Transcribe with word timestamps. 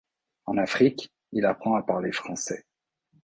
En 0.47 0.57
Afrique, 0.57 1.11
il 1.31 1.45
apprend 1.45 1.75
à 1.75 1.83
parler 1.83 2.11
français. 2.11 2.65